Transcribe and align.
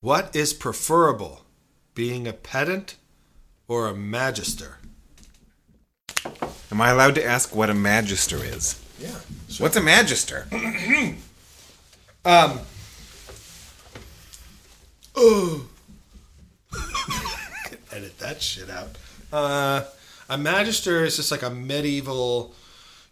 What 0.00 0.36
is 0.36 0.52
preferable, 0.52 1.42
being 1.94 2.28
a 2.28 2.32
pedant 2.32 2.94
or 3.66 3.88
a 3.88 3.94
magister? 3.94 4.78
Am 6.70 6.80
I 6.80 6.90
allowed 6.90 7.16
to 7.16 7.24
ask 7.24 7.52
what 7.54 7.68
a 7.68 7.74
magister 7.74 8.36
is? 8.36 8.80
Yeah. 9.00 9.18
What's 9.58 9.76
a 9.76 9.82
magister? 9.82 10.46
Um. 12.24 12.60
Oh. 15.16 15.66
Edit 17.92 18.18
that 18.18 18.42
shit 18.42 18.68
out. 18.68 18.98
Uh, 19.32 19.84
a 20.28 20.36
magister 20.36 21.04
is 21.04 21.16
just 21.16 21.30
like 21.30 21.42
a 21.42 21.48
medieval 21.48 22.54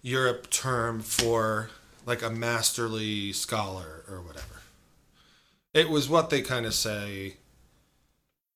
Europe 0.03 0.51
term 0.51 1.01
for 1.01 1.71
like 2.05 2.21
a 2.21 2.29
masterly 2.29 3.33
scholar 3.33 4.05
or 4.11 4.21
whatever. 4.21 4.56
It 5.77 5.91
was 5.91 6.09
what 6.09 6.31
they 6.31 6.41
kind 6.41 6.65
of 6.65 6.73
say 6.73 7.35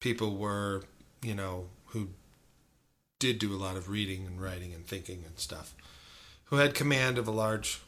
people 0.01 0.39
were, 0.39 0.85
you 1.21 1.35
know, 1.35 1.67
who 1.89 2.09
did 3.19 3.39
do 3.39 3.55
a 3.55 3.61
lot 3.61 3.77
of 3.77 3.91
reading 3.91 4.25
and 4.27 4.41
writing 4.41 4.73
and 4.73 4.87
thinking 4.87 5.25
and 5.27 5.39
stuff, 5.39 5.75
who 6.45 6.57
had 6.57 6.73
command 6.73 7.19
of 7.19 7.29
a 7.29 7.31
large 7.31 7.83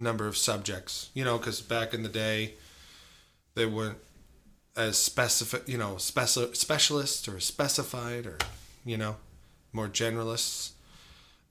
number 0.00 0.26
of 0.26 0.36
subjects, 0.36 1.10
you 1.14 1.24
know, 1.24 1.38
because 1.38 1.60
back 1.60 1.94
in 1.94 2.02
the 2.02 2.08
day, 2.08 2.54
they 3.54 3.66
weren't 3.66 3.98
as 4.76 4.98
specific, 4.98 5.68
you 5.68 5.78
know, 5.78 5.94
speci- 5.94 6.56
specialists 6.56 7.28
or 7.28 7.38
specified 7.38 8.26
or, 8.26 8.38
you 8.84 8.96
know, 8.96 9.14
more 9.72 9.86
generalists. 9.86 10.72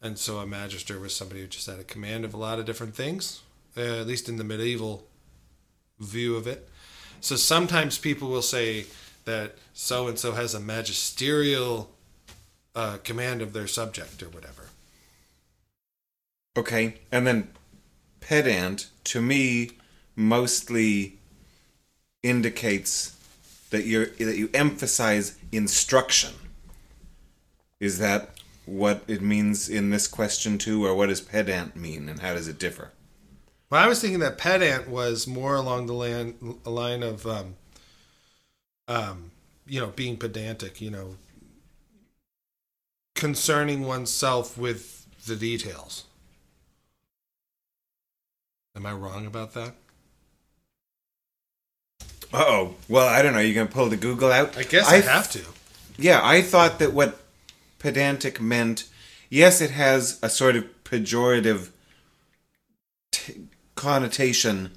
And 0.02 0.18
so 0.18 0.40
a 0.40 0.46
magister 0.46 1.00
was 1.00 1.16
somebody 1.16 1.40
who 1.40 1.48
just 1.48 1.68
had 1.68 1.80
a 1.80 1.86
command 1.86 2.26
of 2.26 2.34
a 2.34 2.38
lot 2.38 2.60
of 2.60 2.66
different 2.66 2.94
things, 2.94 3.40
uh, 3.78 4.02
at 4.02 4.08
least 4.08 4.28
in 4.28 4.36
the 4.36 4.44
medieval 4.44 5.08
view 6.00 6.36
of 6.36 6.48
it. 6.48 6.70
So 7.22 7.36
sometimes 7.36 7.98
people 7.98 8.30
will 8.30 8.42
say 8.42 8.86
that 9.26 9.56
so 9.74 10.08
and 10.08 10.18
so 10.18 10.34
has 10.34 10.54
a 10.54 10.60
magisterial 10.60 11.92
uh, 12.76 12.98
command 13.04 13.42
of 13.42 13.54
their 13.54 13.68
subject 13.68 14.22
or 14.22 14.30
whatever. 14.30 14.70
Okay, 16.56 16.96
and 17.12 17.28
then 17.28 17.50
pedant 18.20 18.90
to 19.06 19.22
me 19.22 19.72
mostly 20.16 21.18
indicates 22.24 23.16
that 23.70 23.86
you 23.86 24.06
that 24.06 24.38
you 24.38 24.50
emphasize 24.54 25.38
instruction. 25.52 26.34
Is 27.80 28.00
that 28.00 28.30
what 28.66 29.04
it 29.08 29.22
means 29.22 29.70
in 29.70 29.92
this 29.92 30.08
question 30.08 30.58
too, 30.58 30.86
or 30.86 30.96
what 30.96 31.08
does 31.08 31.22
pedant 31.22 31.76
mean, 31.76 32.10
and 32.10 32.20
how 32.20 32.34
does 32.34 32.48
it 32.48 32.60
differ? 32.60 32.92
Well, 33.70 33.84
I 33.84 33.88
was 33.88 34.00
thinking 34.00 34.20
that 34.20 34.38
pedant 34.38 34.88
was 34.88 35.28
more 35.28 35.56
along 35.56 35.88
the 35.88 35.94
line, 35.94 36.36
line 36.64 37.04
of, 37.04 37.28
um, 37.28 37.56
um, 38.88 39.32
you 39.68 39.82
know, 39.82 39.88
being 39.88 40.16
pedantic, 40.16 40.80
you 40.80 40.90
know, 40.90 41.18
concerning 43.16 43.86
oneself 43.86 44.58
with 44.58 45.06
the 45.26 45.36
details. 45.36 46.06
Am 48.76 48.86
I 48.86 48.94
wrong 48.94 49.26
about 49.26 49.54
that? 49.54 49.74
Uh 52.32 52.44
oh. 52.46 52.76
Well, 52.88 53.08
I 53.08 53.22
don't 53.22 53.34
know. 53.34 53.40
You 53.40 53.54
gonna 53.54 53.68
pull 53.68 53.90
the 53.90 53.98
Google 53.98 54.32
out? 54.32 54.58
I 54.58 54.64
guess 54.64 54.88
I, 54.88 55.02
have 55.02 55.32
to. 55.32 55.44
Yeah, 55.98 56.22
I 56.24 56.42
thought 56.42 56.80
that 56.80 56.94
what 56.94 57.20
pedantic 57.80 58.40
meant. 58.40 58.88
Yes, 59.30 59.62
it 59.62 59.72
has 59.72 60.20
a 60.22 60.30
sort 60.30 60.56
of 60.56 60.66
pejorative 60.84 61.70
t- 63.12 63.47
connotation 63.78 64.72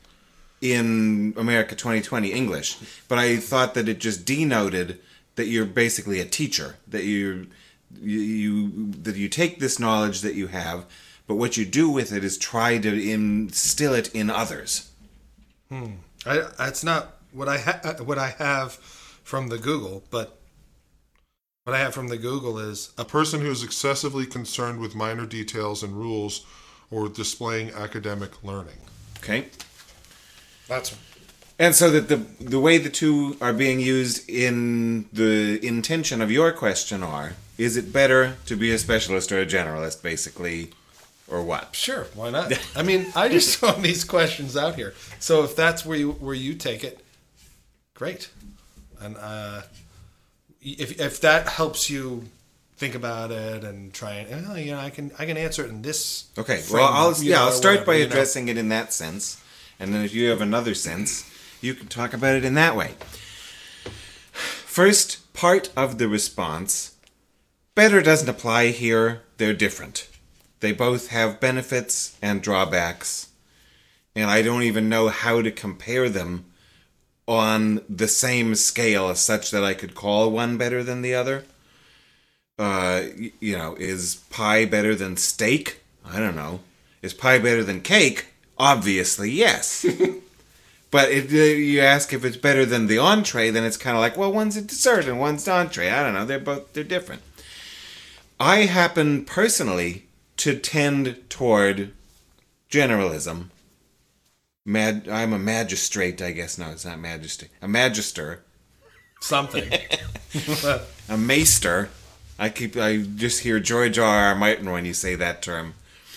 in 0.61 1.35
America 1.37 1.75
2020 1.75 2.33
English, 2.33 2.77
but 3.09 3.19
I 3.19 3.39
thought 3.39 3.75
that 3.75 3.89
it 3.89 3.99
just 3.99 4.25
denoted 4.25 5.01
that 5.37 5.47
you're 5.47 5.65
basically 5.65 6.21
a 6.21 6.25
teacher. 6.25 6.77
That 6.87 7.05
you 7.05 7.49
you, 8.01 8.93
that 9.03 9.17
you 9.17 9.29
take 9.29 9.59
this 9.59 9.79
knowledge 9.79 10.21
that 10.21 10.35
you 10.35 10.47
have, 10.49 10.85
but 11.27 11.35
what 11.35 11.57
you 11.57 11.65
do 11.65 11.91
with 11.91 12.13
it 12.13 12.23
is 12.23 12.39
try 12.39 12.79
to 12.79 13.11
instill 13.11 13.95
it 13.95 14.15
in 14.15 14.31
others. 14.31 14.91
Hmm. 15.69 15.95
I, 16.27 16.47
that's 16.59 16.85
not 16.85 17.17
what 17.33 17.49
I 17.49 17.59
ha- 17.59 17.81
uh, 17.83 18.05
what 18.05 18.19
I 18.19 18.29
have 18.39 18.75
from 18.75 19.49
the 19.49 19.59
Google, 19.59 20.05
but 20.11 20.39
what 21.65 21.75
I 21.75 21.79
have 21.79 21.95
from 21.95 22.09
the 22.09 22.19
Google 22.19 22.59
is 22.59 22.93
A 22.99 23.05
person 23.05 23.41
who 23.41 23.51
is 23.51 23.63
excessively 23.63 24.27
concerned 24.27 24.81
with 24.81 24.95
minor 24.95 25.27
details 25.27 25.83
and 25.83 25.95
rules 25.95 26.45
or 26.91 27.09
displaying 27.09 27.71
academic 27.71 28.43
learning. 28.43 28.79
Okay. 29.19 29.47
that's 30.67 30.97
And 31.59 31.75
so 31.75 31.91
that 31.91 32.09
the 32.09 32.17
the 32.43 32.61
way 32.61 32.79
the 32.79 32.91
two 32.91 33.37
are 33.41 33.53
being 33.53 33.81
used 33.81 34.29
in 34.29 35.07
the 35.13 35.65
intention 35.65 36.23
of 36.23 36.31
your 36.31 36.53
question 36.53 37.03
are: 37.03 37.35
is 37.59 37.77
it 37.77 37.93
better 37.93 38.37
to 38.47 38.57
be 38.57 38.73
a 38.73 38.79
specialist 38.79 39.31
or 39.31 39.41
a 39.41 39.47
generalist, 39.47 40.03
basically, 40.03 40.71
or 41.29 41.43
what? 41.43 41.77
Sure, 41.77 42.07
why 42.15 42.31
not? 42.31 42.53
I 42.77 42.83
mean, 42.83 43.07
I 43.15 43.29
just 43.29 43.59
throw 43.59 43.73
these 43.73 44.05
questions 44.05 44.57
out 44.57 44.75
here. 44.75 44.95
So 45.19 45.45
if 45.45 45.55
that's 45.55 45.85
where 45.85 45.99
you 45.99 46.13
where 46.13 46.35
you 46.35 46.55
take 46.55 46.83
it, 46.83 47.05
great. 47.95 48.31
And 49.01 49.17
uh, 49.19 49.63
if 50.63 51.01
if 51.01 51.21
that 51.21 51.49
helps 51.49 51.91
you 51.91 52.25
think 52.81 52.95
about 52.95 53.31
it 53.31 53.63
and 53.63 53.93
try 53.93 54.15
and 54.15 54.47
oh, 54.49 54.55
you 54.57 54.73
know, 54.73 54.79
I 54.79 54.89
can 54.89 55.13
I 55.19 55.27
can 55.27 55.37
answer 55.37 55.65
it 55.65 55.69
in 55.69 55.83
this. 55.83 56.29
Okay. 56.39 56.65
well, 56.73 56.91
I'll 56.91 57.15
yeah, 57.23 57.37
know, 57.37 57.43
I'll 57.43 57.53
start 57.53 57.81
whatever, 57.81 57.87
by 57.87 57.95
you 57.97 58.05
know. 58.07 58.11
addressing 58.11 58.49
it 58.49 58.57
in 58.57 58.71
that 58.71 58.93
sense, 58.95 59.41
and 59.79 59.93
then 59.93 60.03
if 60.03 60.15
you 60.15 60.31
have 60.31 60.41
another 60.41 60.75
sense, 60.75 61.31
you 61.61 61.75
can 61.75 61.89
talk 61.89 62.15
about 62.15 62.35
it 62.37 62.45
in 62.45 62.55
that 62.55 62.75
way. 62.75 62.95
First 64.33 65.33
part 65.35 65.71
of 65.77 65.99
the 65.99 66.09
response: 66.09 66.97
better 67.75 68.01
doesn't 68.01 68.29
apply 68.29 68.69
here. 68.69 69.23
They're 69.37 69.53
different. 69.53 70.09
They 70.61 70.73
both 70.73 71.09
have 71.09 71.39
benefits 71.39 72.17
and 72.23 72.43
drawbacks, 72.43 73.29
and 74.17 74.31
I 74.31 74.41
don't 74.41 74.63
even 74.63 74.89
know 74.89 75.09
how 75.09 75.43
to 75.43 75.51
compare 75.51 76.09
them 76.09 76.47
on 77.29 77.83
the 77.91 78.09
same 78.09 78.55
scale 78.55 79.15
such 79.15 79.51
that 79.51 79.63
I 79.63 79.75
could 79.75 79.95
call 79.95 80.31
one 80.31 80.57
better 80.57 80.83
than 80.83 81.03
the 81.03 81.15
other. 81.15 81.45
Uh, 82.61 83.09
you 83.41 83.57
know, 83.57 83.75
is 83.77 84.17
pie 84.29 84.67
better 84.67 84.95
than 84.95 85.17
steak? 85.17 85.81
I 86.05 86.19
don't 86.19 86.37
know. 86.37 86.61
Is 87.01 87.15
pie 87.15 87.39
better 87.39 87.65
than 87.65 87.81
cake? 87.81 88.27
Obviously, 88.59 89.31
yes. 89.31 89.87
but 90.91 91.11
if 91.11 91.33
uh, 91.33 91.37
you 91.37 91.81
ask 91.81 92.13
if 92.13 92.23
it's 92.23 92.37
better 92.37 92.67
than 92.67 92.87
the 92.87 92.99
entree, 92.99 93.49
then 93.49 93.65
it's 93.65 93.79
kind 93.79 93.97
of 93.97 94.03
like, 94.03 94.19
well, 94.19 94.31
one's 94.31 94.59
a 94.59 94.61
dessert 94.61 95.07
and 95.07 95.19
one's 95.19 95.49
an 95.49 95.55
entree. 95.55 95.89
I 95.89 96.03
don't 96.03 96.13
know. 96.13 96.27
They're 96.27 96.39
both 96.39 96.75
they're 96.75 96.85
different. 96.85 97.23
I 98.39 98.67
happen 98.67 99.25
personally 99.25 100.05
to 100.37 100.55
tend 100.59 101.17
toward 101.31 101.93
generalism. 102.69 103.47
Mad, 104.67 105.09
I'm 105.09 105.33
a 105.33 105.39
magistrate, 105.39 106.21
I 106.21 106.33
guess. 106.33 106.59
No, 106.59 106.69
it's 106.73 106.85
not 106.85 107.01
magistrate. 107.01 107.53
A 107.63 107.69
magister, 107.69 108.43
something. 109.23 109.73
a 111.09 111.17
maester. 111.17 111.89
I 112.41 112.49
keep. 112.49 112.75
I 112.75 112.97
just 112.97 113.43
hear 113.43 113.61
George 113.61 113.99
R. 113.99 114.09
R. 114.09 114.35
Martin 114.35 114.71
when 114.71 114.87
you 114.87 114.95
say 114.95 115.15
that 115.15 115.43
term, 115.43 115.75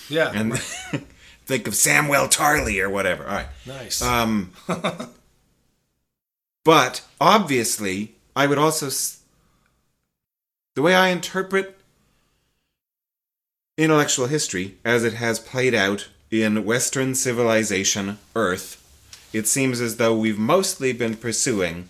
yeah, 0.08 0.32
and 0.34 0.58
think 1.46 1.68
of 1.68 1.74
Samwell 1.74 2.34
Tarly 2.34 2.82
or 2.82 2.90
whatever. 2.90 3.28
All 3.28 3.36
right. 3.36 3.48
nice. 3.66 4.02
Um, 4.02 4.54
but 6.64 7.04
obviously, 7.20 8.16
I 8.38 8.48
would 8.48 8.58
also. 8.58 8.90
The 10.76 10.82
way 10.82 10.96
I 10.96 11.10
interpret 11.10 11.78
intellectual 13.78 14.28
history 14.28 14.78
as 14.86 15.04
it 15.04 15.16
has 15.16 15.40
played 15.40 15.76
out 15.76 16.08
in 16.32 16.64
Western 16.64 17.16
civilization, 17.16 18.18
Earth, 18.34 18.80
it 19.34 19.46
seems 19.46 19.82
as 19.82 19.98
though 19.98 20.16
we've 20.18 20.40
mostly 20.40 20.94
been 20.94 21.18
pursuing 21.18 21.90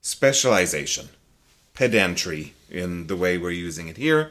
specialization, 0.00 1.08
pedantry 1.74 2.54
in 2.70 3.06
the 3.06 3.16
way 3.16 3.38
we're 3.38 3.50
using 3.50 3.88
it 3.88 3.96
here. 3.96 4.30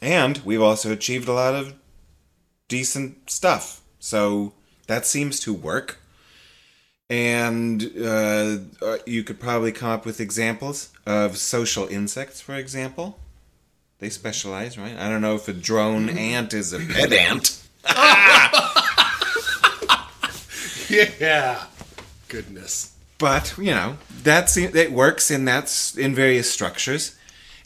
And 0.00 0.38
we've 0.44 0.62
also 0.62 0.92
achieved 0.92 1.28
a 1.28 1.32
lot 1.32 1.54
of 1.54 1.74
decent 2.68 3.30
stuff. 3.30 3.80
So 3.98 4.54
that 4.86 5.06
seems 5.06 5.38
to 5.40 5.52
work. 5.52 5.98
And 7.08 7.92
uh, 7.98 8.58
uh, 8.80 8.98
you 9.06 9.22
could 9.22 9.38
probably 9.38 9.70
come 9.70 9.90
up 9.90 10.06
with 10.06 10.20
examples 10.20 10.90
of 11.06 11.36
social 11.36 11.86
insects, 11.86 12.40
for 12.40 12.54
example. 12.54 13.20
They 13.98 14.08
specialize, 14.08 14.78
right? 14.78 14.96
I 14.96 15.08
don't 15.08 15.20
know 15.20 15.36
if 15.36 15.46
a 15.46 15.52
drone 15.52 16.08
ant 16.08 16.54
is 16.54 16.72
a 16.72 16.80
pedant. 16.80 17.62
yeah. 21.20 21.64
Goodness. 22.28 22.91
But 23.22 23.54
you 23.56 23.74
know 23.78 23.96
that's 24.22 24.56
it 24.56 24.92
works 24.92 25.30
in 25.30 25.44
that's 25.46 25.96
in 25.96 26.14
various 26.14 26.50
structures 26.50 27.16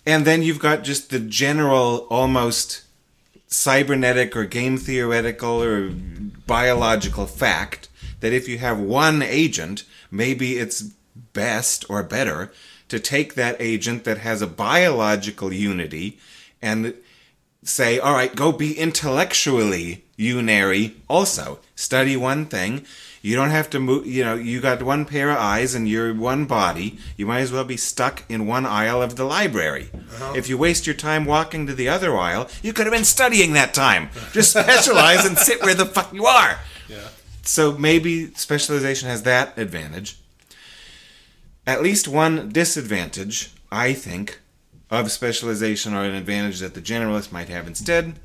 and 0.07 0.25
then 0.25 0.43
you've 0.43 0.61
got 0.61 0.85
just 0.85 1.11
the 1.11 1.19
general 1.19 2.07
almost 2.11 2.83
cybernetic 3.49 4.37
or 4.37 4.45
game 4.45 4.77
theoretical 4.77 5.63
or 5.63 5.91
biological 6.47 7.27
fact 7.27 7.89
that 8.21 8.33
if 8.33 8.49
you 8.49 8.59
have 8.59 8.79
one 8.79 9.23
agent, 9.23 9.85
maybe 10.11 10.59
it's 10.59 10.91
best 11.33 11.85
or 11.89 12.03
better 12.03 12.53
to 12.89 12.99
take 13.01 13.35
that 13.35 13.57
agent 13.59 14.05
that 14.05 14.19
has 14.19 14.41
a 14.41 14.47
biological 14.47 15.53
unity 15.53 16.19
and 16.63 16.95
say, 17.63 17.99
all 17.99 18.15
right, 18.15 18.35
go 18.35 18.53
be 18.53 18.79
intellectually 18.79 20.05
unary 20.19 20.95
also. 21.09 21.59
Study 21.75 22.17
one 22.17 22.47
thing. 22.47 22.87
You 23.27 23.35
don't 23.35 23.51
have 23.51 23.69
to 23.71 23.81
move, 23.81 24.07
you 24.07 24.25
know, 24.25 24.37
you 24.37 24.61
got 24.61 24.85
one 24.85 25.05
pair 25.05 25.33
of 25.33 25.39
eyes 25.39 25.75
and 25.75 25.89
you're 25.89 26.15
one 26.15 26.45
body. 26.45 26.97
You 27.17 27.27
might 27.27 27.41
as 27.41 27.51
well 27.51 27.65
be 27.65 27.77
stuck 27.77 28.23
in 28.29 28.47
one 28.47 28.65
aisle 28.65 29.03
of 29.03 29.17
the 29.17 29.25
library. 29.25 29.91
Uh-huh. 29.93 30.35
If 30.37 30.49
you 30.49 30.57
waste 30.57 30.87
your 30.87 30.95
time 30.95 31.25
walking 31.25 31.67
to 31.67 31.75
the 31.75 31.89
other 31.89 32.17
aisle, 32.17 32.49
you 32.63 32.73
could 32.73 32.87
have 32.87 32.93
been 32.93 33.05
studying 33.05 33.55
that 33.55 33.75
time. 33.75 34.11
Just 34.33 34.51
specialize 34.53 35.25
and 35.25 35.37
sit 35.37 35.61
where 35.61 35.75
the 35.75 35.87
fuck 35.87 36.13
you 36.13 36.25
are. 36.25 36.61
Yeah. 36.89 37.09
So 37.43 37.77
maybe 37.77 38.33
specialization 38.35 39.09
has 39.09 39.25
that 39.25 39.59
advantage. 39.59 40.21
At 41.67 41.83
least 41.83 42.07
one 42.07 42.51
disadvantage, 42.51 43.53
I 43.73 43.93
think, 43.93 44.39
of 44.89 45.11
specialization 45.11 45.95
or 45.95 46.05
an 46.05 46.15
advantage 46.15 46.61
that 46.61 46.75
the 46.75 46.81
generalist 46.81 47.33
might 47.33 47.49
have 47.49 47.67
instead 47.67 48.21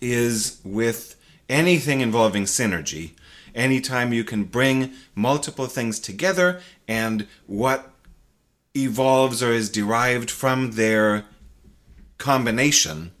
is 0.00 0.60
with 0.62 1.16
anything 1.48 2.00
involving 2.00 2.44
synergy. 2.44 3.14
Anytime 3.54 4.12
you 4.12 4.24
can 4.24 4.44
bring 4.44 4.92
multiple 5.14 5.66
things 5.66 5.98
together 5.98 6.60
and 6.88 7.26
what 7.46 7.90
evolves 8.74 9.42
or 9.42 9.52
is 9.52 9.70
derived 9.70 10.30
from 10.30 10.72
their 10.72 11.24
combination 12.18 13.12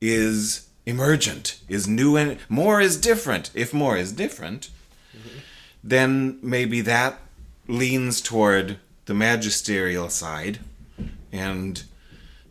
is 0.00 0.68
emergent, 0.86 1.60
is 1.68 1.86
new 1.86 2.16
and 2.16 2.38
more 2.48 2.80
is 2.80 2.96
different. 2.96 3.50
If 3.54 3.74
more 3.74 3.96
is 3.96 4.12
different, 4.12 4.70
then 5.84 6.38
maybe 6.42 6.80
that 6.82 7.18
leans 7.68 8.20
toward 8.20 8.78
the 9.04 9.14
magisterial 9.14 10.08
side 10.08 10.58
and 11.30 11.82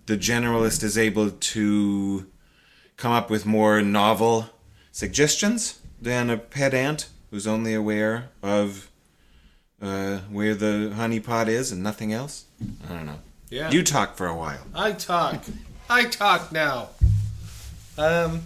the 0.06 0.18
generalist 0.18 0.84
is 0.84 0.98
able 0.98 1.32
to 1.32 2.28
come 2.98 3.12
up 3.12 3.30
with 3.30 3.46
more 3.46 3.82
novel 3.82 4.50
suggestions 4.92 5.81
than 6.02 6.30
a 6.30 6.38
pet 6.38 6.74
ant 6.74 7.10
who's 7.30 7.48
only 7.48 7.74
aware 7.74 8.30
of 8.42 8.90
uh, 9.82 10.20
where 10.30 10.56
the 10.56 10.92
honeypot 10.96 11.48
is 11.48 11.72
and 11.72 11.82
nothing 11.84 12.12
else. 12.12 12.46
I 12.90 12.94
don't 12.94 13.06
know. 13.06 13.20
Yeah. 13.50 13.72
You 13.72 13.84
talk 13.84 14.16
for 14.16 14.28
a 14.28 14.36
while. 14.36 14.66
I 14.74 14.94
talk. 14.94 15.44
I 15.90 16.06
talk 16.06 16.52
now. 16.52 16.90
Um. 17.98 18.44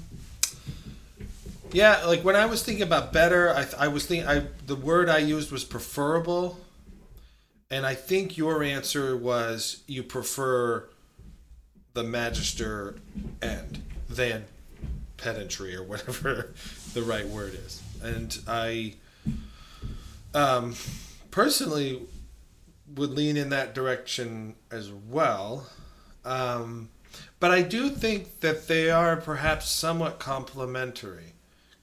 Yeah, 1.72 2.06
like 2.06 2.24
when 2.24 2.38
I 2.38 2.46
was 2.46 2.64
thinking 2.64 2.84
about 2.84 3.12
better, 3.12 3.50
I, 3.54 3.68
I 3.78 3.88
was 3.90 4.06
thinking 4.06 4.28
I 4.28 4.44
the 4.66 4.76
word 4.76 5.10
I 5.10 5.18
used 5.18 5.52
was 5.52 5.64
preferable, 5.64 6.60
and 7.70 7.86
I 7.86 7.96
think 7.96 8.38
your 8.38 8.64
answer 8.64 9.18
was 9.18 9.84
you 9.86 10.02
prefer 10.02 10.88
the 11.94 12.04
magister 12.04 12.96
end 13.42 13.82
than 14.10 14.46
pedantry 15.18 15.76
or 15.76 15.84
whatever 15.84 16.54
the 16.96 17.04
right 17.04 17.28
word 17.28 17.54
is, 17.54 17.84
and 18.02 18.36
I 18.48 18.96
um, 20.34 20.74
personally 21.30 22.02
would 22.96 23.12
lean 23.12 23.38
in 23.38 23.50
that 23.50 23.76
direction 23.76 24.56
as 24.72 24.92
well. 24.92 25.68
Um, 26.24 26.90
but 27.40 27.52
I 27.52 27.62
do 27.62 27.90
think 27.90 28.40
that 28.40 28.68
they 28.68 28.90
are 28.90 29.16
perhaps 29.18 29.70
somewhat 29.70 30.20
complementary. 30.20 31.34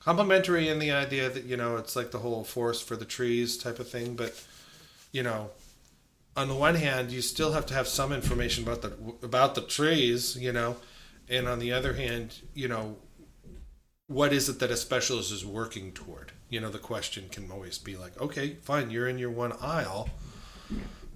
Complementary 0.00 0.68
in 0.68 0.80
the 0.80 0.90
idea 0.90 1.28
that, 1.28 1.44
you 1.44 1.56
know, 1.56 1.76
it's 1.76 1.94
like 1.94 2.10
the 2.10 2.18
whole 2.18 2.42
forest 2.42 2.88
for 2.88 2.96
the 2.96 3.04
trees 3.04 3.56
type 3.56 3.78
of 3.78 3.88
thing, 3.88 4.16
but, 4.16 4.44
you 5.12 5.22
know, 5.22 5.50
on 6.36 6.48
the 6.48 6.54
one 6.54 6.74
hand, 6.74 7.12
you 7.12 7.20
still 7.20 7.52
have 7.52 7.66
to 7.66 7.74
have 7.74 7.86
some 7.86 8.12
information 8.12 8.64
about 8.64 8.82
the 8.82 8.92
about 9.22 9.54
the 9.54 9.60
trees, 9.60 10.36
you 10.36 10.50
know, 10.50 10.76
and 11.28 11.46
on 11.46 11.58
the 11.58 11.72
other 11.72 11.92
hand, 11.92 12.40
you 12.54 12.68
know, 12.68 12.96
what 14.08 14.32
is 14.32 14.48
it 14.48 14.58
that 14.58 14.70
a 14.70 14.76
specialist 14.76 15.32
is 15.32 15.44
working 15.44 15.92
toward? 15.92 16.32
You 16.48 16.60
know, 16.60 16.70
the 16.70 16.78
question 16.78 17.28
can 17.30 17.50
always 17.50 17.78
be 17.78 17.96
like, 17.96 18.20
okay, 18.20 18.56
fine, 18.62 18.90
you're 18.90 19.08
in 19.08 19.18
your 19.18 19.30
one 19.30 19.52
aisle, 19.60 20.10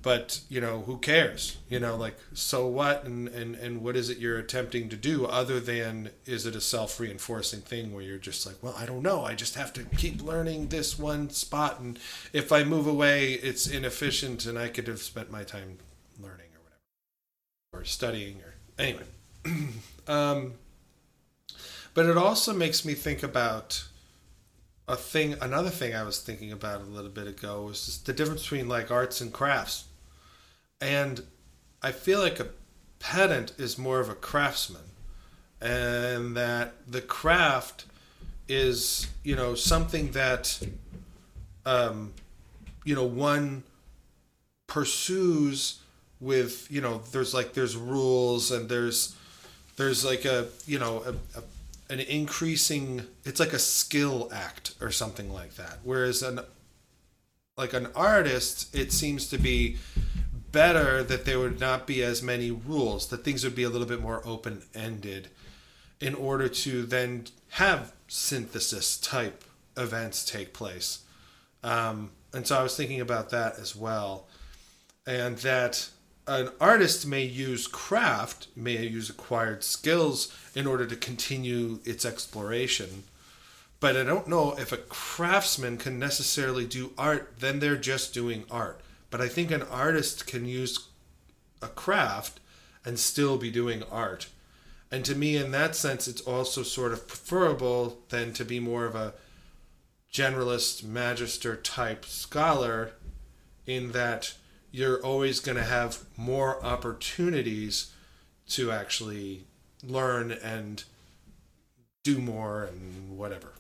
but 0.07 0.41
you 0.49 0.61
know, 0.61 0.83
who 0.83 0.99
cares? 0.99 1.59
You 1.69 1.81
know, 1.81 1.97
like, 1.97 2.17
so 2.33 2.67
what? 2.67 3.05
And 3.05 3.29
and 3.29 3.57
and 3.57 3.83
what 3.83 3.97
is 3.97 4.09
it 4.09 4.19
you're 4.19 4.39
attempting 4.39 4.89
to 4.89 4.97
do? 4.97 5.27
Other 5.27 5.59
than 5.59 6.11
is 6.25 6.47
it 6.47 6.55
a 6.55 6.61
self 6.61 7.01
reinforcing 7.01 7.61
thing 7.61 7.93
where 7.93 8.05
you're 8.05 8.17
just 8.17 8.47
like, 8.47 8.57
well, 8.63 8.75
I 8.79 8.87
don't 8.87 9.03
know. 9.03 9.25
I 9.25 9.35
just 9.35 9.57
have 9.57 9.73
to 9.73 9.83
keep 9.83 10.23
learning 10.23 10.69
this 10.69 10.99
one 10.99 11.31
spot, 11.31 11.81
and 11.81 11.99
if 12.33 12.53
I 12.53 12.63
move 12.63 12.87
away, 12.87 13.33
it's 13.33 13.67
inefficient, 13.67 14.47
and 14.47 14.59
I 14.59 14.69
could 14.69 14.87
have 14.87 15.01
spent 15.01 15.31
my 15.31 15.43
time 15.43 15.79
learning 16.21 16.47
or 16.55 16.63
whatever, 16.63 17.83
or 17.83 17.85
studying, 17.85 18.41
or 18.43 18.55
anyway. 18.79 19.03
um, 20.07 20.53
but 21.97 22.05
it 22.05 22.19
also 22.19 22.53
makes 22.53 22.85
me 22.85 22.93
think 22.93 23.23
about 23.23 23.83
a 24.87 24.95
thing 24.95 25.35
another 25.41 25.71
thing 25.71 25.97
i 25.97 26.03
was 26.05 26.21
thinking 26.21 26.53
about 26.53 26.83
a 26.83 26.85
little 26.85 27.11
bit 27.11 27.27
ago 27.27 27.65
was 27.65 27.87
just 27.87 28.07
the 28.07 28.13
difference 28.13 28.43
between 28.43 28.69
like 28.69 28.93
arts 28.93 29.21
and 29.21 29.33
crafts. 29.33 29.85
And 30.81 31.23
i 31.83 31.91
feel 31.91 32.21
like 32.21 32.39
a 32.39 32.49
pedant 33.01 33.53
is 33.59 33.79
more 33.79 33.99
of 33.99 34.11
a 34.11 34.15
craftsman 34.15 34.83
and 35.61 36.37
that 36.37 36.75
the 36.87 37.01
craft 37.01 37.87
is 38.47 39.09
you 39.25 39.35
know 39.35 39.55
something 39.55 40.11
that 40.13 40.61
um 41.65 42.13
you 42.85 42.95
know 42.95 43.05
one 43.05 43.63
pursues 44.67 45.81
with 46.21 46.71
you 46.71 46.83
know 46.83 47.01
there's 47.11 47.33
like 47.33 47.55
there's 47.55 47.75
rules 47.75 48.51
and 48.51 48.69
there's 48.69 49.17
there's 49.77 50.05
like 50.05 50.27
a 50.27 50.47
you 50.67 50.79
know 50.79 51.03
a, 51.07 51.39
a 51.39 51.43
an 51.89 52.01
increasing 52.01 53.03
it's 53.25 53.41
like 53.41 53.53
a 53.53 53.59
skill 53.59 54.29
act 54.33 54.75
or 54.81 54.91
something 54.91 55.33
like 55.33 55.55
that. 55.57 55.79
Whereas 55.85 56.23
an 56.23 56.41
like 57.57 57.73
an 57.73 57.89
artist 57.95 58.75
it 58.75 58.93
seems 58.93 59.29
to 59.29 59.39
be 59.39 59.77
better 60.53 61.03
that 61.03 61.25
there 61.25 61.39
would 61.39 61.61
not 61.61 61.87
be 61.87 62.03
as 62.03 62.23
many 62.23 62.51
rules 62.51 63.09
that 63.09 63.25
things 63.25 63.45
would 63.45 63.55
be 63.55 63.63
a 63.63 63.69
little 63.69 63.87
bit 63.87 64.01
more 64.01 64.23
open 64.25 64.63
ended 64.75 65.29
in 66.01 66.15
order 66.15 66.49
to 66.49 66.85
then 66.85 67.25
have 67.51 67.93
synthesis 68.09 68.97
type 68.99 69.45
events 69.77 70.25
take 70.25 70.53
place. 70.53 71.01
Um, 71.63 72.11
and 72.33 72.47
so 72.47 72.59
i 72.59 72.63
was 72.63 72.77
thinking 72.77 73.01
about 73.01 73.31
that 73.31 73.59
as 73.59 73.75
well. 73.75 74.27
And 75.07 75.39
that 75.39 75.89
an 76.27 76.51
artist 76.61 77.07
may 77.07 77.23
use 77.23 77.67
craft, 77.67 78.49
may 78.57 78.85
use 78.85 79.09
acquired 79.09 79.63
skills 79.63 80.33
in 80.55 80.67
order 80.67 80.87
to 80.87 80.97
continue 80.97 81.79
its 81.85 82.05
exploration. 82.05 83.05
But 83.79 83.97
I 83.97 84.05
don't 84.05 84.27
know 84.27 84.55
if 84.59 84.73
a 84.73 84.79
craftsman 84.79 85.77
can 85.77 85.99
necessarily 85.99 86.65
do 86.65 86.93
art, 86.97 87.35
then 87.39 87.61
they're 87.61 87.77
just 87.77 88.15
doing 88.15 88.45
art. 88.51 88.81
But 89.11 89.21
I 89.21 89.29
think 89.29 89.51
an 89.51 89.63
artist 89.63 90.27
can 90.27 90.47
use 90.47 90.89
a 91.63 91.69
craft 91.69 92.41
and 92.85 92.99
still 92.99 93.37
be 93.39 93.51
doing 93.51 93.83
art. 93.91 94.29
And 94.91 95.05
to 95.05 95.15
me, 95.15 95.37
in 95.37 95.51
that 95.51 95.77
sense, 95.77 96.09
it's 96.09 96.21
also 96.21 96.63
sort 96.63 96.93
of 96.93 97.07
preferable 97.07 97.99
than 98.09 98.33
to 98.35 98.45
be 98.45 98.61
more 98.61 98.87
of 98.87 98.95
a 98.95 99.15
generalist, 100.13 100.83
magister 100.83 101.57
type 101.57 102.05
scholar, 102.05 102.93
in 103.67 103.93
that 103.93 104.35
you're 104.77 105.03
always 105.03 105.41
going 105.41 105.57
to 105.57 105.65
have 105.65 106.01
more 106.19 106.63
opportunities 106.63 107.93
to 108.47 108.71
actually 108.71 109.45
learn 109.83 110.31
and 110.31 110.85
do 112.05 112.19
more 112.19 112.65
and 112.65 113.17
whatever. 113.17 113.53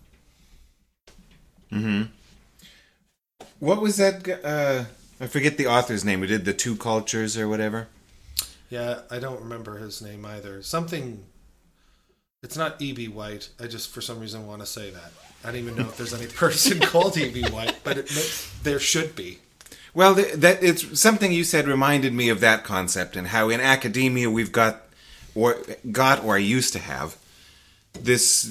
Mm-hmm. 1.72 2.02
What 3.60 3.80
was 3.80 3.96
that? 3.96 4.28
Uh, 4.44 4.84
I 5.18 5.26
forget 5.26 5.56
the 5.56 5.66
author's 5.66 6.04
name. 6.04 6.20
We 6.20 6.26
did 6.26 6.44
the 6.44 6.52
two 6.52 6.76
cultures 6.76 7.38
or 7.38 7.48
whatever? 7.48 7.88
Yeah, 8.68 9.00
I 9.10 9.18
don't 9.18 9.40
remember 9.40 9.78
his 9.78 10.02
name 10.02 10.26
either. 10.26 10.60
Something. 10.60 11.24
It's 12.42 12.58
not 12.58 12.80
E.B. 12.82 13.08
White. 13.08 13.48
I 13.58 13.68
just, 13.68 13.90
for 13.90 14.02
some 14.02 14.20
reason, 14.20 14.46
want 14.46 14.60
to 14.60 14.66
say 14.66 14.90
that. 14.90 15.12
I 15.42 15.46
don't 15.46 15.60
even 15.62 15.76
know 15.76 15.88
if 15.88 15.96
there's 15.96 16.12
any 16.12 16.26
person 16.44 16.78
called 16.78 17.16
E.B. 17.16 17.48
White, 17.48 17.76
but 17.84 17.96
it, 17.96 18.48
there 18.62 18.78
should 18.78 19.16
be. 19.16 19.38
Well, 19.96 20.12
that 20.12 20.62
it's 20.62 21.00
something 21.00 21.32
you 21.32 21.42
said 21.42 21.66
reminded 21.66 22.12
me 22.12 22.28
of 22.28 22.40
that 22.40 22.64
concept 22.64 23.16
and 23.16 23.28
how 23.28 23.48
in 23.48 23.62
academia 23.62 24.28
we've 24.28 24.52
got 24.52 24.82
or 25.34 25.56
got 25.90 26.22
or 26.22 26.38
used 26.38 26.74
to 26.74 26.78
have 26.80 27.16
this 27.98 28.44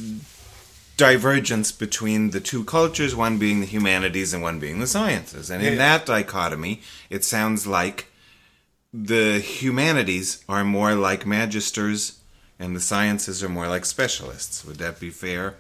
divergence 0.98 1.72
between 1.72 2.32
the 2.32 2.40
two 2.40 2.64
cultures, 2.64 3.16
one 3.16 3.38
being 3.38 3.60
the 3.60 3.68
humanities 3.68 4.34
and 4.34 4.42
one 4.42 4.58
being 4.58 4.80
the 4.80 4.88
sciences. 4.88 5.52
And 5.52 5.62
in 5.62 5.74
Yeah. 5.74 5.78
that 5.78 6.08
dichotomy, 6.08 6.82
it 7.12 7.24
sounds 7.24 7.68
like 7.68 8.08
the 8.92 9.40
humanities 9.40 10.44
are 10.50 10.64
more 10.64 10.96
like 10.96 11.26
magisters 11.26 12.14
and 12.58 12.76
the 12.76 12.82
sciences 12.82 13.44
are 13.44 13.50
more 13.50 13.68
like 13.68 13.86
specialists. 13.86 14.66
Would 14.66 14.80
that 14.80 15.00
be 15.00 15.12
fair? 15.12 15.54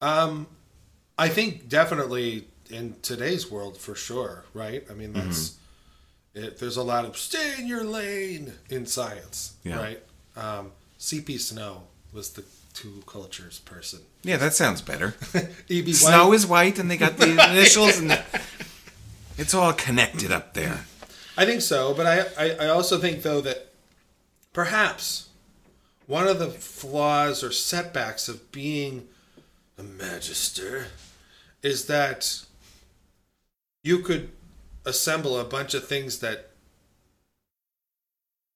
Um, 0.00 0.46
I 1.18 1.28
think 1.28 1.68
definitely 1.68 2.46
in 2.70 2.96
today's 3.02 3.50
world 3.50 3.76
for 3.78 3.94
sure, 3.94 4.44
right? 4.52 4.84
I 4.90 4.94
mean, 4.94 5.12
that's 5.12 5.56
it, 6.34 6.58
there's 6.58 6.76
a 6.76 6.82
lot 6.82 7.04
of 7.04 7.16
stay 7.16 7.54
in 7.58 7.66
your 7.66 7.84
lane 7.84 8.52
in 8.68 8.86
science, 8.86 9.54
Yeah. 9.64 9.76
right? 9.78 10.02
Um, 10.36 10.72
CP 10.98 11.38
Snow 11.40 11.84
was 12.12 12.30
the 12.30 12.44
two 12.74 13.02
cultures 13.06 13.60
person. 13.60 14.00
Yeah, 14.22 14.36
that 14.36 14.52
sounds 14.54 14.82
better. 14.82 15.14
E.B. 15.68 15.92
Snow 15.94 16.32
is 16.34 16.46
white, 16.46 16.78
and 16.78 16.90
they 16.90 16.96
got 16.98 17.16
the 17.16 17.30
initials, 17.50 17.98
and 17.98 18.22
it's 19.38 19.54
all 19.54 19.72
connected 19.72 20.30
up 20.30 20.52
there. 20.52 20.84
I 21.38 21.46
think 21.46 21.62
so, 21.62 21.94
but 21.94 22.06
I, 22.06 22.26
I, 22.38 22.50
I 22.66 22.68
also 22.68 22.98
think 22.98 23.22
though 23.22 23.40
that 23.42 23.68
perhaps 24.52 25.28
one 26.06 26.26
of 26.28 26.38
the 26.38 26.48
flaws 26.48 27.42
or 27.42 27.52
setbacks 27.52 28.28
of 28.28 28.50
being 28.52 29.08
a 29.78 29.82
magister 29.82 30.86
is 31.62 31.86
that 31.86 32.44
you 33.82 34.00
could 34.00 34.30
assemble 34.84 35.38
a 35.38 35.44
bunch 35.44 35.74
of 35.74 35.86
things 35.86 36.20
that 36.20 36.50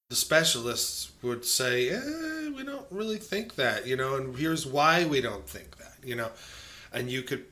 the 0.09 0.15
specialists 0.15 1.11
would 1.21 1.45
say, 1.45 1.89
eh, 1.89 2.49
we 2.55 2.63
don't 2.63 2.85
really 2.89 3.17
think 3.17 3.55
that, 3.55 3.87
you 3.87 3.95
know, 3.95 4.15
and 4.15 4.35
here's 4.35 4.65
why 4.65 5.05
we 5.05 5.21
don't 5.21 5.47
think 5.47 5.77
that, 5.77 5.95
you 6.03 6.15
know, 6.15 6.31
and 6.91 7.09
you 7.09 7.21
could 7.21 7.45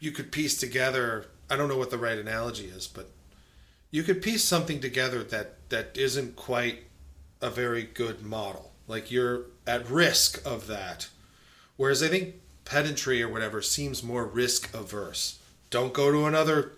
you 0.00 0.12
could 0.12 0.32
piece 0.32 0.56
together. 0.56 1.26
I 1.50 1.56
don't 1.56 1.68
know 1.68 1.76
what 1.76 1.90
the 1.90 1.98
right 1.98 2.18
analogy 2.18 2.66
is, 2.66 2.86
but 2.86 3.10
you 3.90 4.02
could 4.02 4.22
piece 4.22 4.44
something 4.44 4.80
together 4.80 5.22
that 5.24 5.68
that 5.68 5.96
isn't 5.96 6.36
quite 6.36 6.84
a 7.40 7.50
very 7.50 7.82
good 7.82 8.22
model. 8.22 8.72
Like 8.88 9.10
you're 9.10 9.42
at 9.66 9.88
risk 9.88 10.40
of 10.46 10.66
that. 10.68 11.08
Whereas 11.76 12.02
I 12.02 12.08
think 12.08 12.36
pedantry 12.66 13.22
or 13.22 13.28
whatever 13.28 13.62
seems 13.62 14.02
more 14.02 14.26
risk 14.26 14.72
averse. 14.74 15.38
Don't 15.70 15.94
go 15.94 16.12
to 16.12 16.26
another, 16.26 16.72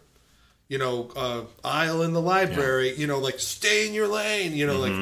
you 0.68 0.78
know, 0.78 1.10
uh, 1.16 1.42
aisle 1.64 2.02
in 2.02 2.12
the 2.12 2.20
library. 2.20 2.94
You 2.94 3.06
know, 3.08 3.18
like 3.18 3.40
stay 3.40 3.88
in 3.88 3.94
your 3.94 4.06
lane. 4.08 4.54
You 4.54 4.66
know, 4.66 4.78
like, 4.78 4.92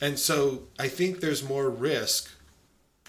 and 0.00 0.18
so 0.18 0.64
I 0.78 0.88
think 0.88 1.20
there's 1.20 1.46
more 1.46 1.70
risk 1.70 2.30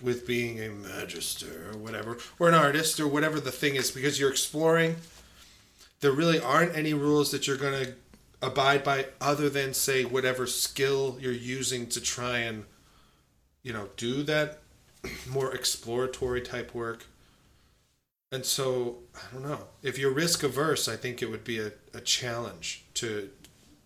with 0.02 0.28
being 0.28 0.60
a 0.60 0.70
magister 0.70 1.72
or 1.72 1.78
whatever, 1.78 2.18
or 2.38 2.48
an 2.50 2.54
artist 2.54 3.00
or 3.00 3.08
whatever 3.08 3.40
the 3.40 3.52
thing 3.52 3.76
is, 3.76 3.90
because 3.90 4.20
you're 4.20 4.30
exploring 4.32 4.98
there 6.04 6.12
really 6.12 6.40
aren't 6.40 6.76
any 6.76 6.94
rules 6.94 7.32
that 7.32 7.48
you're 7.48 7.58
going 7.58 7.86
to 7.86 7.94
abide 8.42 8.84
by 8.84 9.06
other 9.22 9.50
than 9.50 9.74
say 9.74 10.04
whatever 10.04 10.46
skill 10.46 11.18
you're 11.20 11.32
using 11.32 11.88
to 11.88 12.02
try 12.02 12.40
and 12.40 12.66
you 13.64 13.72
know 13.72 13.88
do 13.96 14.22
that 14.22 14.60
more 15.30 15.56
exploratory 15.56 16.42
type 16.42 16.76
work 16.76 17.06
and 18.34 18.46
so 18.46 18.98
i 19.16 19.34
don't 19.34 19.48
know 19.48 19.60
if 19.82 19.98
you're 19.98 20.12
risk 20.12 20.44
averse 20.44 20.88
i 20.88 20.96
think 20.96 21.22
it 21.22 21.30
would 21.30 21.44
be 21.44 21.60
a, 21.60 21.72
a 21.94 22.02
challenge 22.02 22.84
to 22.94 23.30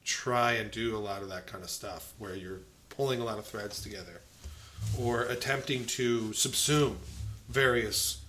try 0.03 0.53
and 0.53 0.71
do 0.71 0.95
a 0.95 0.99
lot 0.99 1.21
of 1.21 1.29
that 1.29 1.45
kind 1.45 1.63
of 1.63 1.69
stuff 1.69 2.13
where 2.17 2.33
you're 2.33 2.61
pulling 2.89 3.19
a 3.19 3.23
lot 3.25 3.37
of 3.37 3.45
threads 3.45 3.81
together 3.81 4.21
or 4.97 5.23
attempting 5.23 5.85
to 5.85 6.29
subsume 6.29 6.95
various 7.49 8.21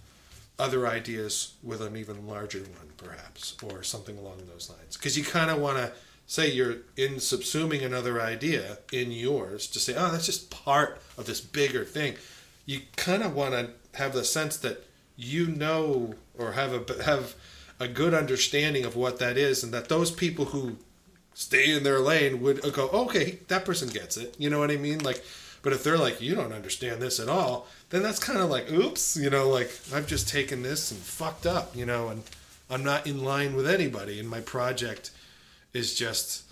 other 0.59 0.87
ideas 0.87 1.55
with 1.63 1.81
an 1.81 1.97
even 1.97 2.27
larger 2.27 2.59
one, 2.59 2.91
perhaps, 2.97 3.57
or 3.63 3.83
something 3.83 4.19
along 4.19 4.39
those 4.53 4.69
lines. 4.69 4.97
Because 4.97 5.17
you 5.17 5.25
kind 5.25 5.51
of 5.51 5.59
want 5.59 5.79
to 5.79 5.93
say 6.27 6.51
you're 6.51 6.79
in 6.97 7.15
subsuming 7.15 7.85
another 7.85 8.21
idea 8.21 8.79
in 8.93 9.13
yours 9.13 9.67
to 9.69 9.79
say, 9.79 9.95
oh, 9.97 10.11
that's 10.11 10.27
just 10.27 10.51
part 10.51 11.01
of 11.17 11.27
this 11.27 11.41
bigger 11.41 11.85
thing. 11.85 12.17
You 12.67 12.81
kind 12.97 13.23
of 13.23 13.35
want 13.35 13.53
to 13.53 13.71
have 13.99 14.13
the 14.13 14.25
sense 14.25 14.57
that 14.59 14.85
you 15.19 15.49
know 15.49 16.15
or 16.39 16.53
have 16.53 16.73
a 16.73 17.03
have 17.03 17.35
a 17.81 17.89
good 17.89 18.15
understanding 18.15 18.85
of 18.85 18.97
what 18.97 19.19
that 19.19 19.37
is, 19.37 19.63
and 19.63 19.75
that 19.75 19.89
those 19.89 20.11
people 20.11 20.47
who 20.47 20.77
stay 21.35 21.77
in 21.77 21.83
their 21.85 22.01
lane 22.01 22.41
would 22.41 22.61
go, 22.73 22.89
okay, 22.89 23.39
that 23.49 23.65
person 23.65 23.89
gets 23.89 24.17
it. 24.17 24.35
You 24.39 24.51
know 24.51 24.59
what 24.59 24.71
I 24.71 24.77
mean? 24.77 25.01
Like, 25.01 25.25
but 25.63 25.73
if 25.73 25.85
they're 25.85 25.99
like, 25.99 26.21
you 26.21 26.35
don't 26.35 26.53
understand 26.53 27.01
this 27.01 27.21
at 27.21 27.29
all, 27.29 27.69
then 27.91 28.03
that's 28.03 28.19
kind 28.19 28.41
of 28.41 28.51
like, 28.51 28.71
oops, 28.73 29.17
you 29.17 29.31
know, 29.31 29.49
like 29.49 29.71
I've 29.93 30.07
just 30.07 30.29
taken 30.29 30.63
this 30.63 30.91
and 30.91 31.01
fucked 31.01 31.47
up, 31.47 31.77
you 31.77 31.87
know, 31.87 32.09
and 32.09 32.23
I'm 32.71 32.83
not 32.83 33.07
in 33.07 33.25
line 33.25 33.55
with 33.55 33.69
anybody, 33.69 34.19
and 34.19 34.29
my 34.29 34.41
project 34.41 35.11
is 35.73 35.95
just 35.95 36.45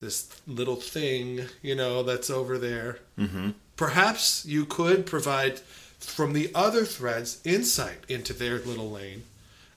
this 0.00 0.40
little 0.46 0.76
thing, 0.76 1.46
you 1.62 1.74
know, 1.74 2.02
that's 2.02 2.30
over 2.30 2.58
there. 2.58 2.98
Mm-hmm. 3.18 3.50
Perhaps 3.76 4.46
you 4.46 4.64
could 4.64 5.06
provide 5.06 5.60
from 6.04 6.32
the 6.32 6.50
other 6.54 6.84
threads 6.84 7.40
insight 7.44 7.98
into 8.08 8.32
their 8.32 8.58
little 8.58 8.90
lane, 8.90 9.24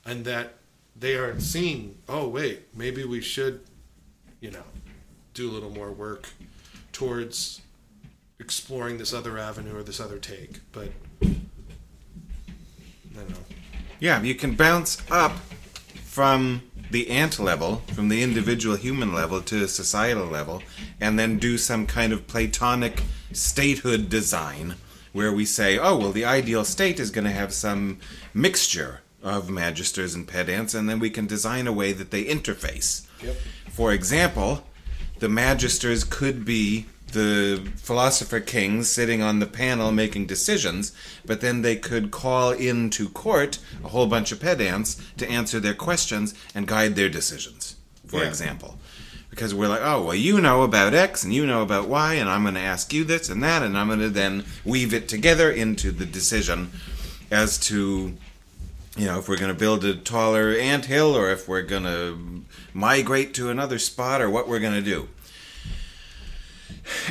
and 0.06 0.26
that 0.26 0.54
they 0.96 1.16
aren't 1.16 1.42
seeing. 1.42 1.98
Oh, 2.08 2.28
wait, 2.28 2.68
maybe 2.76 3.04
we 3.04 3.22
should, 3.22 3.62
you 4.40 4.52
know, 4.52 4.64
do 5.34 5.50
a 5.50 5.52
little 5.52 5.70
more 5.70 5.92
work 5.92 6.30
towards 6.92 7.62
exploring 8.40 8.98
this 8.98 9.14
other 9.14 9.38
avenue 9.38 9.76
or 9.78 9.84
this 9.84 10.00
other 10.00 10.18
take. 10.18 10.60
But 10.72 10.90
I 11.22 11.36
don't 13.16 13.30
know. 13.30 13.46
Yeah, 14.00 14.22
you 14.22 14.36
can 14.36 14.56
bounce 14.56 15.02
up 15.10 15.34
from 16.04 16.62
the 16.92 17.10
ant 17.10 17.40
level, 17.40 17.82
from 17.94 18.10
the 18.10 18.24
individual 18.24 18.76
human 18.76 19.14
level 19.14 19.42
to 19.42 19.64
a 19.64 19.68
societal 19.68 20.26
level, 20.26 20.64
and 21.02 21.20
then 21.20 21.38
do 21.38 21.58
some 21.58 21.86
kind 21.86 22.14
of 22.14 22.28
Platonic 22.28 23.04
statehood 23.34 24.10
design 24.10 24.76
where 25.14 25.32
we 25.32 25.46
say, 25.46 25.78
oh, 25.78 25.98
well, 25.98 26.12
the 26.12 26.26
ideal 26.26 26.64
state 26.66 27.00
is 27.00 27.12
going 27.12 27.26
to 27.26 27.32
have 27.32 27.54
some 27.54 28.00
mixture 28.34 29.02
of 29.24 29.48
magisters 29.48 30.16
and 30.16 30.28
pedants, 30.28 30.74
and 30.74 30.88
then 30.90 31.00
we 31.00 31.10
can 31.10 31.26
design 31.26 31.68
a 31.68 31.74
way 31.74 31.92
that 31.92 32.12
they 32.12 32.24
interface. 32.24 33.06
Yep. 33.24 33.36
For 33.72 33.92
example, 33.92 34.64
the 35.20 35.28
magisters 35.28 36.08
could 36.08 36.46
be 36.46 36.86
the 37.14 37.66
philosopher 37.78 38.40
kings 38.40 38.90
sitting 38.90 39.22
on 39.22 39.40
the 39.40 39.46
panel 39.48 39.92
making 39.92 40.26
decisions, 40.28 40.92
but 41.26 41.42
then 41.42 41.62
they 41.62 41.76
could 41.76 42.12
call 42.12 42.52
into 42.52 43.08
court 43.10 43.60
a 43.84 43.88
whole 43.88 44.08
bunch 44.08 44.32
of 44.32 44.40
pedants 44.42 45.02
to 45.18 45.28
answer 45.30 45.60
their 45.60 45.74
questions 45.74 46.34
and 46.54 46.68
guide 46.68 46.96
their 46.96 47.10
decisions, 47.10 47.76
for 48.06 48.22
Yeah. 48.22 48.28
example. 48.28 48.78
Because 49.38 49.54
we're 49.54 49.68
like, 49.68 49.82
oh, 49.84 50.02
well, 50.02 50.16
you 50.16 50.42
know 50.42 50.64
about 50.64 50.96
X 50.96 51.24
and 51.24 51.32
you 51.32 51.46
know 51.46 51.62
about 51.62 51.88
Y, 51.88 52.16
and 52.16 52.28
I'm 52.28 52.42
going 52.42 52.56
to 52.56 52.60
ask 52.60 52.92
you 52.92 53.04
this 53.04 53.30
and 53.30 53.44
that, 53.44 53.62
and 53.62 53.78
I'm 53.78 53.86
going 53.86 54.00
to 54.00 54.10
then 54.10 54.46
weave 54.66 54.96
it 54.96 55.08
together 55.08 55.52
into 55.52 55.92
the 55.92 56.08
decision 56.08 56.72
as 57.30 57.60
to 57.60 58.14
you 58.96 59.06
know, 59.06 59.20
if 59.20 59.30
we're 59.30 59.38
going 59.38 59.54
to 59.54 59.60
build 59.60 59.86
a 59.86 59.96
taller 59.96 60.54
ant 60.54 60.86
hill 60.86 61.16
or 61.16 61.30
if 61.30 61.48
we're 61.48 61.62
going 61.62 61.84
to 61.84 62.44
migrate 62.74 63.36
to 63.36 63.52
another 63.52 63.78
spot 63.78 64.24
or 64.24 64.30
what 64.32 64.48
we're 64.48 64.60
going 64.60 64.74
to 64.74 64.82
do. 64.82 65.08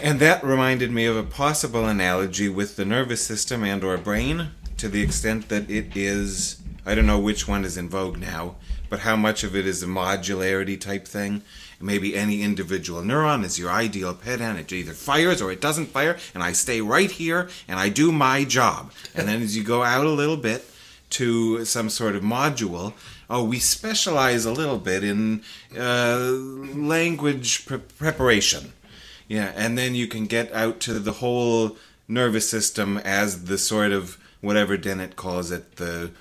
And 0.03 0.19
that 0.19 0.43
reminded 0.43 0.91
me 0.91 1.07
of 1.07 1.17
a 1.17 1.23
possible 1.23 1.87
analogy 1.87 2.49
with 2.49 2.75
the 2.75 2.85
nervous 2.85 3.25
system 3.25 3.63
and 3.63 3.85
or 3.85 3.97
brain 3.99 4.49
to 4.79 4.89
the 4.89 5.01
extent 5.01 5.49
that 5.49 5.71
it 5.71 5.97
is 5.97 6.61
I 6.85 6.95
don't 6.95 7.07
know 7.07 7.19
which 7.19 7.49
one 7.49 7.65
is 7.65 7.77
in 7.77 7.89
vogue 7.89 8.19
now, 8.19 8.55
but 8.89 9.01
how 9.01 9.17
much 9.17 9.43
of 9.43 9.57
it 9.57 9.67
is 9.67 9.83
a 9.83 9.87
modularity 9.87 10.81
type 10.81 11.07
thing. 11.07 11.43
Maybe 11.81 12.17
any 12.17 12.43
individual 12.43 13.03
neuron 13.03 13.45
is 13.45 13.59
your 13.59 13.71
ideal 13.71 14.15
pedant 14.15 14.59
It 14.59 14.73
either 14.73 14.93
fires 14.93 15.43
or 15.43 15.53
it 15.53 15.61
doesn't 15.61 15.87
fire, 15.87 16.17
and 16.35 16.43
I 16.43 16.53
stay 16.53 16.81
right 16.81 17.11
here 17.11 17.49
and 17.69 17.79
I 17.79 17.89
do 17.89 18.13
my 18.13 18.45
job. 18.45 18.93
And 19.15 19.29
then 19.29 19.43
as 19.43 19.57
you 19.57 19.63
go 19.63 19.83
out 19.83 20.07
a 20.07 20.11
little 20.11 20.37
bit, 20.39 20.65
to 21.11 21.65
some 21.65 21.89
sort 21.89 22.17
of 22.17 22.23
module. 22.23 22.93
Oh, 23.29 23.45
we 23.45 23.59
specialize 23.59 24.45
a 24.45 24.53
little 24.53 24.79
bit 24.79 25.05
in 25.05 25.43
uh, 25.77 26.31
language 26.75 27.67
pre- 27.67 27.79
preparation. 27.79 28.73
Yeah, 29.29 29.53
and 29.57 29.77
then 29.77 29.95
you 29.95 30.07
can 30.07 30.27
get 30.27 30.53
out 30.53 30.81
to 30.81 30.95
the 30.95 31.13
whole 31.13 31.77
nervous 32.09 32.49
system 32.49 32.99
as 32.99 33.45
the 33.45 33.59
sort 33.59 33.93
of 33.93 34.19
whatever 34.41 34.77
Dennett 34.77 35.17
calls 35.17 35.51
it, 35.51 35.77
the 35.77 36.13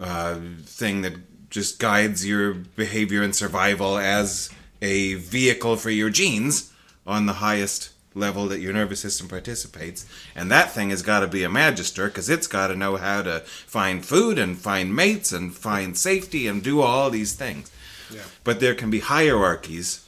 uh, 0.00 0.38
thing 0.64 1.02
that 1.02 1.14
just 1.50 1.78
guides 1.78 2.26
your 2.26 2.54
behavior 2.54 3.22
and 3.22 3.34
survival 3.34 3.98
as 3.98 4.50
a 4.82 5.14
vehicle 5.14 5.76
for 5.76 5.90
your 5.90 6.10
genes 6.10 6.72
on 7.06 7.26
the 7.26 7.34
highest 7.34 7.90
level 8.14 8.46
that 8.48 8.60
your 8.60 8.72
nervous 8.72 9.00
system 9.00 9.28
participates. 9.28 10.06
And 10.34 10.50
that 10.50 10.72
thing 10.72 10.90
has 10.90 11.02
got 11.02 11.20
to 11.20 11.26
be 11.26 11.44
a 11.44 11.48
magister 11.48 12.08
because 12.08 12.28
it's 12.28 12.46
got 12.46 12.68
to 12.68 12.76
know 12.76 12.96
how 12.96 13.22
to 13.22 13.40
find 13.40 14.04
food 14.04 14.38
and 14.38 14.58
find 14.58 14.94
mates 14.96 15.32
and 15.32 15.54
find 15.54 15.96
safety 15.96 16.46
and 16.48 16.62
do 16.62 16.80
all 16.80 17.10
these 17.10 17.34
things. 17.34 17.70
Yeah. 18.10 18.22
But 18.42 18.60
there 18.60 18.74
can 18.74 18.90
be 18.90 19.00
hierarchies 19.00 20.04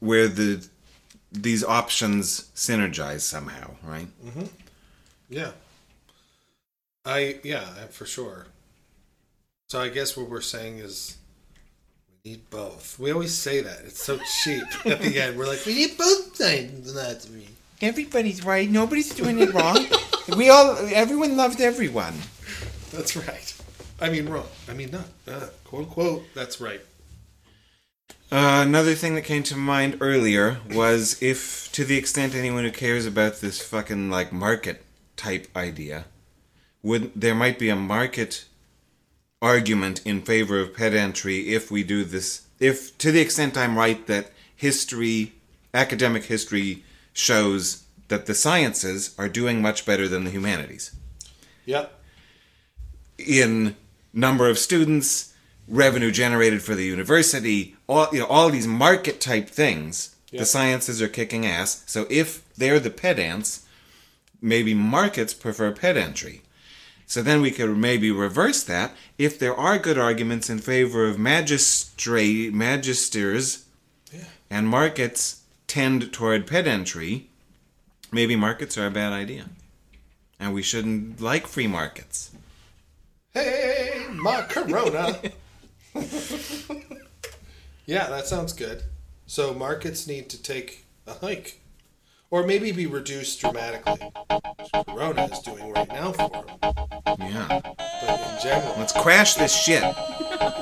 where 0.00 0.28
the 0.28 0.66
these 1.30 1.64
options 1.64 2.50
synergize 2.54 3.20
somehow, 3.20 3.72
right? 3.82 4.06
Mm-hmm. 4.24 4.46
Yeah. 5.28 5.52
I 7.04 7.40
yeah, 7.42 7.64
for 7.90 8.06
sure. 8.06 8.46
So 9.68 9.80
I 9.80 9.88
guess 9.88 10.16
what 10.16 10.28
we're 10.28 10.40
saying 10.40 10.78
is 10.78 11.16
need 12.24 12.48
both. 12.48 12.98
We 12.98 13.12
always 13.12 13.34
say 13.34 13.60
that. 13.60 13.80
It's 13.84 14.02
so 14.02 14.18
cheap 14.42 14.64
at 14.86 15.00
the 15.02 15.20
end. 15.20 15.36
We're 15.36 15.46
like, 15.46 15.66
we 15.66 15.74
need 15.74 15.98
both 15.98 16.34
sides 16.34 16.90
of 16.90 16.96
anatomy. 16.96 17.48
Everybody's 17.82 18.42
right. 18.42 18.70
Nobody's 18.70 19.14
doing 19.14 19.38
it 19.40 19.52
wrong. 19.52 19.84
we 20.38 20.48
all, 20.48 20.74
everyone 20.94 21.36
loves 21.36 21.60
everyone. 21.60 22.14
That's 22.92 23.14
right. 23.14 23.54
I 24.00 24.08
mean, 24.08 24.26
wrong. 24.30 24.46
I 24.70 24.72
mean, 24.72 24.90
not 24.90 25.04
uh, 25.28 25.48
quote 25.64 25.90
quote. 25.90 26.24
That's 26.34 26.62
right. 26.62 26.80
Uh, 28.32 28.64
another 28.66 28.94
thing 28.94 29.16
that 29.16 29.22
came 29.22 29.42
to 29.42 29.56
mind 29.56 29.98
earlier 30.00 30.60
was 30.72 31.22
if, 31.22 31.70
to 31.72 31.84
the 31.84 31.98
extent 31.98 32.34
anyone 32.34 32.64
who 32.64 32.72
cares 32.72 33.04
about 33.04 33.42
this 33.42 33.60
fucking 33.60 34.08
like 34.08 34.32
market 34.32 34.82
type 35.16 35.46
idea, 35.54 36.06
would 36.82 37.12
there 37.14 37.34
might 37.34 37.58
be 37.58 37.68
a 37.68 37.76
market 37.76 38.46
argument 39.44 40.00
in 40.06 40.22
favor 40.22 40.58
of 40.58 40.74
pedantry 40.74 41.52
if 41.54 41.70
we 41.70 41.84
do 41.84 42.02
this. 42.02 42.46
If, 42.58 42.96
to 42.98 43.12
the 43.12 43.20
extent 43.20 43.56
I'm 43.58 43.76
right, 43.76 44.04
that 44.06 44.30
history, 44.56 45.34
academic 45.74 46.24
history, 46.24 46.82
shows 47.12 47.84
that 48.08 48.24
the 48.26 48.34
sciences 48.34 49.14
are 49.18 49.28
doing 49.28 49.60
much 49.60 49.84
better 49.84 50.08
than 50.08 50.24
the 50.24 50.30
humanities 50.30 50.94
Yep. 51.66 51.92
in 53.18 53.76
number 54.12 54.48
of 54.48 54.58
students, 54.58 55.34
revenue 55.68 56.10
generated 56.10 56.62
for 56.62 56.74
the 56.74 56.84
university, 56.84 57.76
all 57.86 58.08
you 58.12 58.20
know, 58.20 58.26
all 58.26 58.50
these 58.50 58.66
market 58.66 59.20
type 59.20 59.48
things. 59.48 60.16
Yeah. 60.30 60.40
The 60.40 60.46
sciences 60.46 61.00
are 61.00 61.08
kicking 61.08 61.46
ass. 61.46 61.84
So 61.86 62.06
if 62.10 62.42
they're 62.56 62.80
the 62.80 62.90
pedants, 62.90 63.66
maybe 64.40 64.74
markets 64.74 65.32
prefer 65.34 65.70
pedantry. 65.72 66.42
So 67.14 67.22
then 67.22 67.42
we 67.42 67.52
could 67.52 67.76
maybe 67.76 68.10
reverse 68.10 68.64
that. 68.64 68.90
If 69.18 69.38
there 69.38 69.54
are 69.54 69.78
good 69.78 69.96
arguments 69.96 70.50
in 70.50 70.58
favor 70.58 71.06
of 71.06 71.16
magistrate 71.16 72.52
magisters 72.52 73.62
Yeah. 74.12 74.24
and 74.50 74.66
markets 74.66 75.42
tend 75.68 76.12
toward 76.12 76.48
pedantry, 76.48 77.28
maybe 78.10 78.34
markets 78.34 78.76
are 78.76 78.88
a 78.88 78.90
bad 78.90 79.12
idea. 79.12 79.44
And 80.40 80.52
we 80.52 80.60
shouldn't 80.62 81.20
like 81.20 81.46
free 81.46 81.68
markets. 81.68 82.32
Hey, 83.32 84.06
ma-corona. 84.10 85.20
yeah, 87.86 88.08
that 88.08 88.26
sounds 88.26 88.52
good. 88.52 88.82
So 89.28 89.54
markets 89.54 90.08
need 90.08 90.28
to 90.30 90.42
take 90.42 90.84
a 91.06 91.12
hike, 91.12 91.60
or 92.34 92.44
maybe 92.44 92.72
be 92.72 92.86
reduced 92.86 93.40
dramatically. 93.40 93.92
which 93.94 94.86
Corona 94.88 95.26
is 95.26 95.38
doing 95.38 95.72
right 95.72 95.86
now 95.86 96.10
for 96.10 96.28
them, 96.28 96.46
Yeah. 97.20 97.60
but 97.60 98.32
in 98.32 98.42
general, 98.42 98.74
Let's 98.76 98.92
crash 98.92 99.34
this 99.34 99.54
shit. 99.54 99.84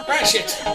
crash 0.05 0.35
it. 0.35 0.63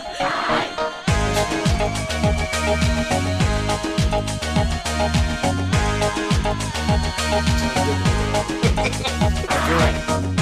You're 9.68 9.78
right. 9.78 10.37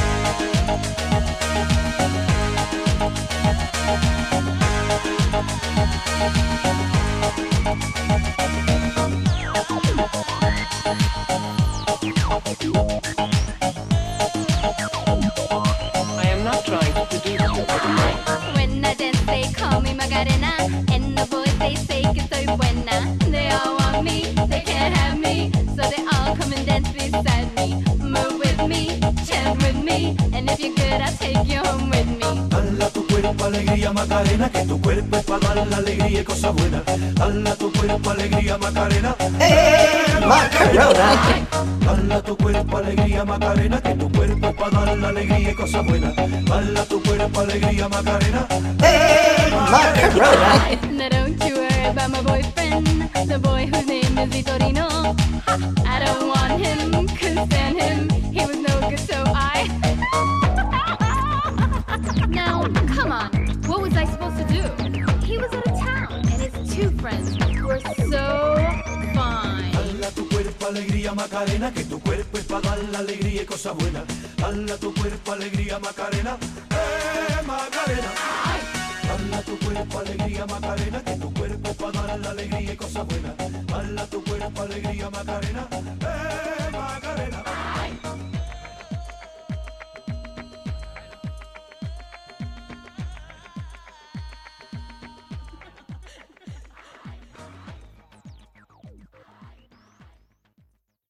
Alegría 33.85 33.91
Macarena, 33.93 34.49
que 34.49 34.65
tu 34.65 34.81
cuerpo 34.81 35.17
es 35.17 35.23
para 35.25 35.53
dar 35.53 35.67
la 35.67 35.77
alegría 35.77 36.21
y 36.21 36.23
cosas 36.23 36.53
buenas. 36.55 36.81
Dala 37.15 37.55
tu 37.55 37.71
cuerpo 37.71 38.09
alegría 38.09 38.57
Macarena. 38.57 39.15
Eh, 39.39 39.87
Dala 41.85 42.21
tu 42.21 42.37
cuerpo 42.37 42.77
alegría 42.77 43.25
Macarena, 43.25 43.81
que 43.81 43.95
tu 43.95 44.11
cuerpo 44.11 44.47
es 44.47 44.55
para 44.55 44.85
dar 44.85 44.97
la 44.97 45.09
alegría 45.09 45.51
y 45.51 45.55
cosas 45.55 45.85
buenas. 45.85 46.15
Dala 46.15 46.85
tu 46.85 47.03
cuerpo 47.03 47.39
alegría 47.41 47.89
Macarena. 47.89 48.47
Eh, 48.83 49.51
now 50.91 51.09
don't 51.09 51.43
you 51.43 51.55
worry 51.55 51.85
about 51.85 52.09
my 52.09 52.21
boyfriend, 52.21 52.87
the 53.27 53.37
boy 53.39 53.67
whose 53.67 53.85
name 53.85 54.17
is 54.17 54.29
Vitorino. 54.29 55.15
Ha, 55.45 55.57
I 55.85 55.99
don't 56.03 56.27
want 56.27 56.59
him, 56.59 57.07
couldn't 57.17 57.45
stand 57.51 57.79
him. 57.79 58.09
He 58.33 58.45
was 58.45 58.57
no 58.57 58.89
good, 58.89 58.99
so 58.99 59.23
I. 59.27 59.67
now, 62.29 62.63
come 62.95 63.11
on, 63.11 63.44
Macarena, 71.15 71.71
que 71.73 71.85
tu 71.85 71.97
cuerpo 72.01 72.37
es 72.37 72.43
para 72.43 72.69
dar 72.69 72.79
la 72.91 72.99
alegría 72.99 73.43
y 73.43 73.45
cosa 73.45 73.71
buena. 73.71 74.03
Dala 74.37 74.75
tu 74.75 74.93
cuerpo 74.93 75.31
alegría, 75.31 75.79
Macarena, 75.79 76.37
eh, 76.69 77.45
Macarena. 77.47 78.11
Dala 79.07 79.41
tu 79.43 79.57
cuerpo 79.59 79.99
alegría, 79.99 80.45
Macarena, 80.45 81.03
que 81.03 81.15
tu 81.15 81.33
cuerpo 81.33 81.69
es 81.69 81.75
para 81.77 82.01
dar 82.01 82.19
la 82.19 82.29
alegría 82.31 82.73
y 82.73 82.75
cosa 82.75 83.03
buena. 83.03 83.33
Dala 83.65 84.05
tu 84.07 84.23
cuerpo 84.25 84.61
alegría, 84.61 85.09
Macarena, 85.09 85.67
eh, 85.71 86.71
Macarena. 86.71 87.64